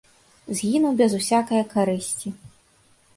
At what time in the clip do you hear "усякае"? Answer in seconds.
1.17-1.59